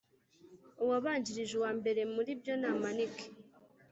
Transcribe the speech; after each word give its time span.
Uwabanjirije 0.83 1.53
uwambere 1.55 2.01
Muri 2.13 2.31
byo 2.39 2.53
namanike 2.61 3.25